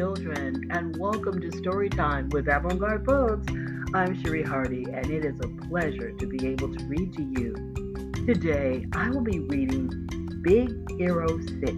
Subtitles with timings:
[0.00, 3.46] children, and welcome to Storytime with Avant-Garde Books.
[3.92, 7.52] I'm Cherie Hardy, and it is a pleasure to be able to read to you.
[8.24, 9.90] Today, I will be reading
[10.40, 11.70] Big Hero 6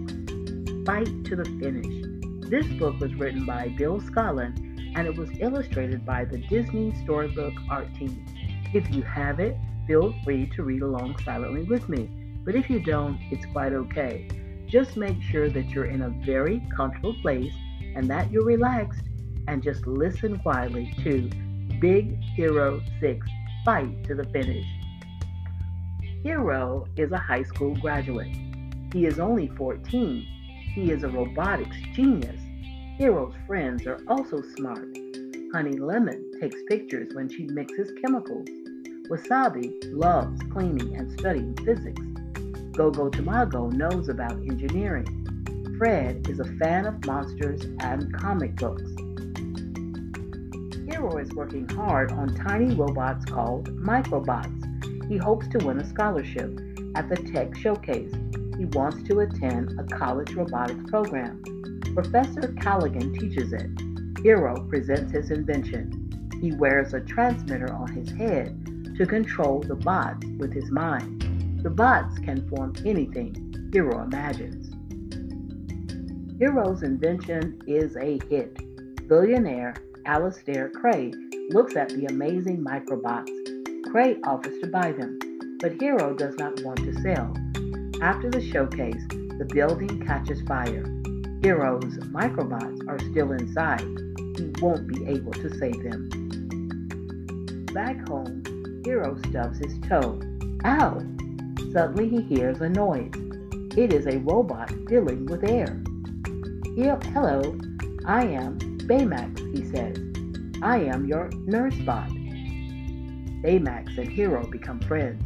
[0.85, 2.49] Fight to the Finish.
[2.49, 7.55] This book was written by Bill Scollon, and it was illustrated by the Disney Storybook
[7.69, 8.25] Art Team.
[8.73, 12.09] If you have it, feel free to read along silently with me,
[12.45, 14.29] but if you don't, it's quite okay.
[14.65, 17.53] Just make sure that you're in a very comfortable place
[17.95, 19.03] and that you're relaxed
[19.47, 21.29] and just listen quietly to
[21.79, 23.27] Big Hero 6
[23.65, 24.65] Fight to the Finish.
[26.23, 28.35] Hiro is a high school graduate.
[28.93, 30.25] He is only 14.
[30.73, 32.41] He is a robotics genius.
[32.97, 34.87] Hiro's friends are also smart.
[35.53, 38.47] Honey Lemon takes pictures when she mixes chemicals.
[39.09, 42.01] Wasabi loves cleaning and studying physics.
[42.71, 45.22] Gogo Tomago knows about engineering.
[45.77, 48.83] Fred is a fan of monsters and comic books.
[50.85, 55.09] Hiro is working hard on tiny robots called microbots.
[55.09, 56.59] He hopes to win a scholarship
[56.95, 58.13] at the Tech Showcase.
[58.57, 61.41] He wants to attend a college robotics program.
[61.93, 63.69] Professor Callaghan teaches it.
[64.21, 66.29] Hiro presents his invention.
[66.39, 71.61] He wears a transmitter on his head to control the bots with his mind.
[71.63, 74.72] The bots can form anything Hiro imagines.
[76.43, 78.57] Hiro's invention is a hit.
[79.07, 81.13] Billionaire Alistair Krei
[81.53, 83.29] looks at the amazing microbots.
[83.87, 85.17] Krei offers to buy them,
[85.61, 87.33] but Hiro does not want to sell.
[88.01, 90.83] After the showcase, the building catches fire.
[91.41, 93.79] Hiro's microbots are still inside.
[94.37, 96.09] He won't be able to save them.
[97.73, 98.43] Back home,
[98.83, 100.19] Hiro stubs his toe.
[100.65, 101.01] Ow!
[101.71, 103.13] Suddenly he hears a noise.
[103.77, 105.82] It is a robot filling with air.
[106.75, 107.55] Hello,
[108.05, 109.95] I am Baymax, he says.
[110.63, 112.09] I am your nurse bot.
[113.43, 115.23] Baymax and Hiro become friends.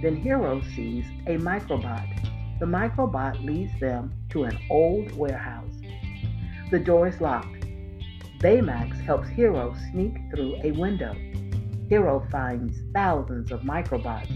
[0.00, 2.58] Then Hiro sees a microbot.
[2.60, 5.74] The microbot leads them to an old warehouse.
[6.70, 7.66] The door is locked.
[8.38, 11.14] Baymax helps Hiro sneak through a window.
[11.90, 14.32] Hiro finds thousands of microbots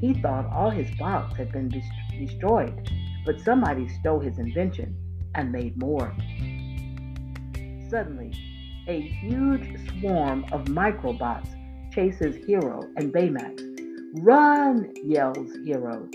[0.00, 1.68] he thought all his bots had been
[2.16, 2.88] destroyed,
[3.26, 4.96] but somebody stole his invention
[5.34, 6.14] and made more.
[7.90, 8.32] Suddenly,
[8.86, 11.54] a huge swarm of microbots
[11.92, 13.62] chases Hiro and Baymax.
[14.22, 14.92] Run!
[15.04, 16.08] yells Hiro.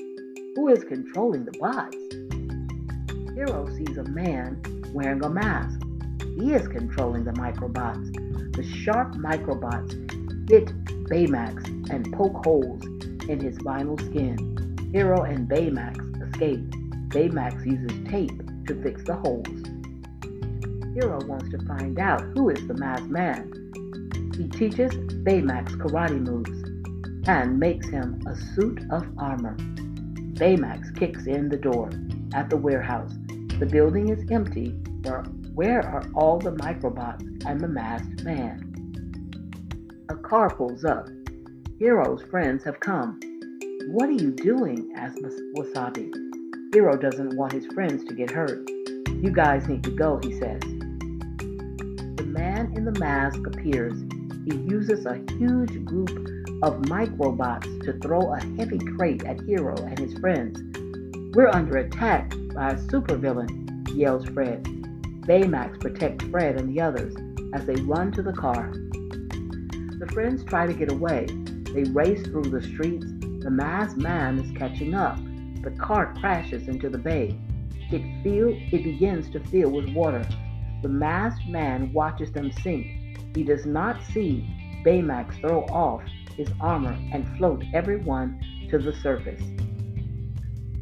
[0.55, 1.97] Who is controlling the bots?
[3.35, 4.61] Hiro sees a man
[4.93, 5.79] wearing a mask.
[6.39, 8.55] He is controlling the microbots.
[8.55, 9.93] The sharp microbots
[10.49, 10.67] hit
[11.05, 12.83] Baymax and poke holes
[13.27, 14.89] in his vinyl skin.
[14.93, 16.69] Hiro and Baymax escape.
[17.09, 19.47] Baymax uses tape to fix the holes.
[20.93, 23.51] Hiro wants to find out who is the masked man.
[24.37, 24.93] He teaches
[25.23, 26.63] Baymax karate moves
[27.27, 29.55] and makes him a suit of armor.
[30.35, 31.89] Baymax kicks in the door
[32.33, 33.13] at the warehouse.
[33.59, 34.69] The building is empty.
[35.03, 38.69] Where, where are all the microbots and the masked man?
[40.09, 41.07] A car pulls up.
[41.79, 43.19] Hiro's friends have come.
[43.87, 44.93] What are you doing?
[44.95, 45.21] asks
[45.55, 46.11] Wasabi.
[46.73, 48.67] Hiro doesn't want his friends to get hurt.
[49.07, 50.59] You guys need to go, he says.
[50.59, 53.93] The man in the mask appears.
[54.45, 56.09] He uses a huge group
[56.63, 60.63] of microbots to throw a heavy crate at Hiro and his friends.
[61.35, 64.63] We're under attack by a supervillain, yells Fred.
[65.27, 67.13] Baymax protects Fred and the others
[67.53, 68.73] as they run to the car.
[69.99, 71.27] The friends try to get away,
[71.71, 73.05] they race through the streets.
[73.43, 75.19] The masked man is catching up.
[75.63, 77.39] The car crashes into the bay.
[77.89, 80.27] It, feel, it begins to fill with water.
[80.81, 82.85] The masked man watches them sink.
[83.33, 84.45] He does not see
[84.85, 86.03] Baymax throw off
[86.35, 89.41] his armor and float everyone to the surface.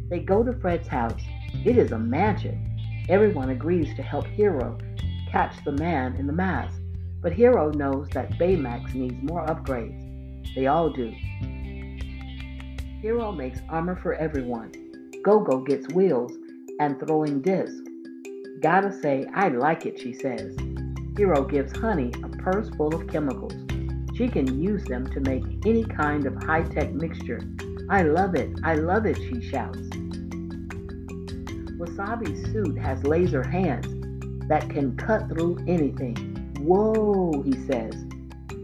[0.10, 1.22] They go to Fred's house.
[1.63, 2.68] It is a mansion.
[3.07, 4.80] Everyone agrees to help Hiro
[5.30, 6.81] catch the man in the mask,
[7.22, 10.56] but Hiro knows that Baymax needs more upgrades.
[10.56, 11.13] They all do.
[13.01, 14.71] Hiro makes armor for everyone.
[15.24, 16.33] Gogo gets wheels
[16.80, 17.81] and throwing discs.
[18.62, 20.56] Gotta say, I like it, she says.
[21.18, 23.56] Hiro gives Honey a purse full of chemicals.
[24.15, 27.42] She can use them to make any kind of high tech mixture.
[27.89, 29.80] I love it, I love it, she shouts.
[31.80, 33.88] Wasabi's suit has laser hands
[34.47, 36.15] that can cut through anything.
[36.59, 37.95] Whoa, he says.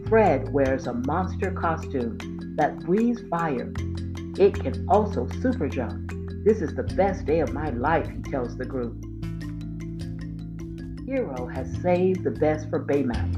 [0.08, 2.18] Fred wears a monster costume
[2.56, 3.72] that breathes fire.
[4.38, 6.12] It can also super jump.
[6.44, 9.04] This is the best day of my life, he tells the group.
[11.06, 13.34] Hiro has saved the best for Baymax.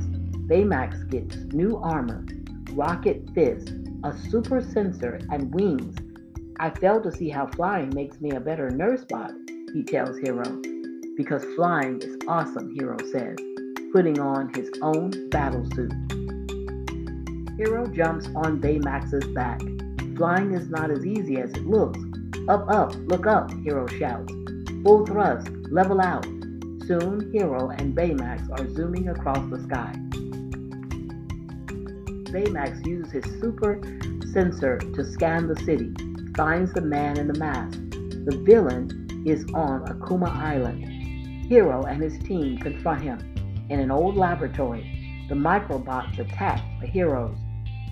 [0.46, 2.26] Baymax gets new armor,
[2.72, 3.72] rocket fist,
[4.04, 5.96] a super sensor, and wings.
[6.58, 9.32] I fail to see how flying makes me a better nurse bot,
[9.72, 10.60] he tells Hiro.
[11.16, 13.36] Because flying is awesome, Hiro says,
[13.92, 15.92] putting on his own battle suit.
[17.56, 19.62] Hiro jumps on Baymax's back.
[20.20, 21.98] Flying is not as easy as it looks.
[22.46, 24.30] Up, up, look up, Hiro shouts.
[24.84, 26.26] Full thrust, level out.
[26.86, 29.94] Soon, Hiro and Baymax are zooming across the sky.
[32.34, 33.80] Baymax uses his super
[34.34, 35.90] sensor to scan the city,
[36.36, 37.78] finds the man in the mask.
[37.90, 40.84] The villain is on Akuma Island.
[41.46, 43.18] Hiro and his team confront him.
[43.70, 47.38] In an old laboratory, the microbots attack the heroes.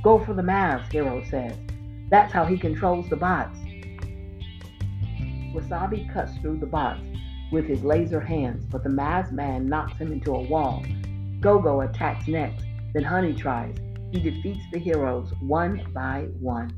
[0.03, 1.57] Go for the mask, Hiro says.
[2.11, 3.59] That's how he controls the bots.
[5.55, 7.03] Wasabi cuts through the bots
[7.51, 10.85] with his laser hands, but the masked man knocks him into a wall.
[11.41, 12.65] Go-Go attacks next,
[12.95, 13.77] then Honey tries.
[14.13, 16.77] He defeats the heroes one by one.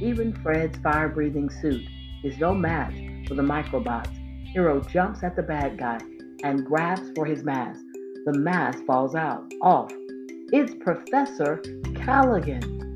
[0.00, 1.82] Even Fred's fire-breathing suit
[2.24, 2.94] is no match
[3.26, 4.16] for the microbots.
[4.52, 5.98] Hiro jumps at the bad guy
[6.42, 7.80] and grabs for his mask.
[8.24, 9.92] The mask falls out, off.
[10.52, 11.62] It's Professor
[11.94, 12.87] Callaghan.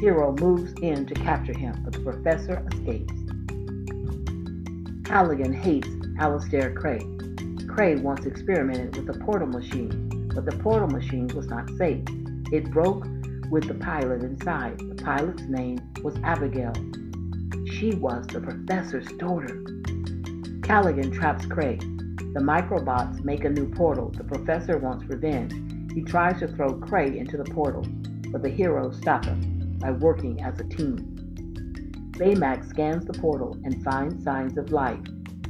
[0.00, 3.12] Hiro moves in to capture him, but the professor escapes.
[5.02, 5.88] Callaghan hates
[6.20, 7.00] Alistair Krei.
[7.66, 12.04] Krei once experimented with the portal machine, but the portal machine was not safe.
[12.52, 13.06] It broke
[13.50, 14.78] with the pilot inside.
[14.78, 16.74] The pilot's name was Abigail.
[17.66, 19.64] She was the professor's daughter.
[20.62, 21.80] Callaghan traps Krei.
[22.34, 24.10] The microbots make a new portal.
[24.10, 25.54] The professor wants revenge.
[25.92, 27.84] He tries to throw Krei into the portal,
[28.30, 30.96] but the heroes stop him by working as a team.
[32.12, 35.00] Baymax scans the portal and finds signs of life.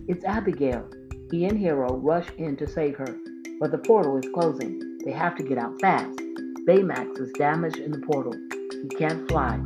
[0.06, 0.88] It's Abigail.
[1.30, 3.16] He and Hiro rush in to save her,
[3.60, 4.98] but the portal is closing.
[5.04, 6.18] They have to get out fast.
[6.66, 8.34] Baymax is damaged in the portal.
[8.82, 9.58] He can't fly.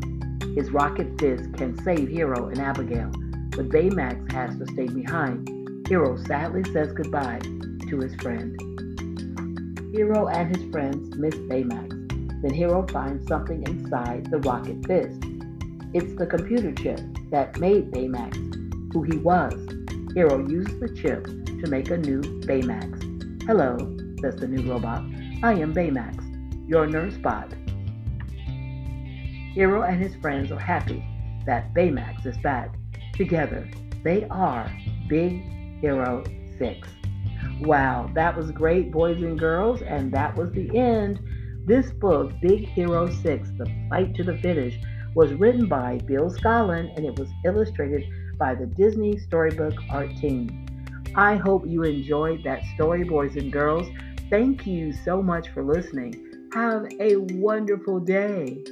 [0.55, 3.11] His rocket fist can save Hiro and Abigail,
[3.51, 5.49] but Baymax has to stay behind.
[5.89, 7.41] Hiro sadly says goodbye
[7.89, 8.57] to his friend.
[9.93, 12.02] Hiro and his friends miss Baymax.
[12.43, 15.23] Then Hiro finds something inside the rocket fist.
[15.95, 17.01] It's the computer chip
[17.31, 18.53] that made Baymax
[18.93, 19.55] who he was.
[20.15, 23.43] Hiro uses the chip to make a new Baymax.
[23.47, 23.77] Hello,
[24.21, 25.03] says the new robot.
[25.43, 27.53] I am Baymax, your nurse bot.
[29.55, 31.05] Hiro and his friends are happy
[31.47, 32.75] that Baymax is back.
[33.15, 33.69] Together,
[34.05, 34.71] they are
[35.09, 35.43] Big
[35.81, 36.25] Hero
[36.59, 36.89] 6.
[37.63, 41.21] Wow, that was great, boys and girls, and that was the end.
[41.65, 44.81] This book, Big Hero 6, The Fight to the Finish,
[45.15, 48.03] was written by Bill Scotland and it was illustrated
[48.37, 50.67] by the Disney Storybook Art Team.
[51.15, 53.87] I hope you enjoyed that story, boys and girls.
[54.29, 56.49] Thank you so much for listening.
[56.53, 58.65] Have a wonderful day.